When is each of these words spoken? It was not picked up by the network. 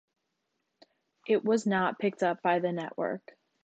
It 1.27 1.45
was 1.45 1.67
not 1.67 1.99
picked 1.99 2.23
up 2.23 2.41
by 2.41 2.57
the 2.57 2.71
network. 2.71 3.37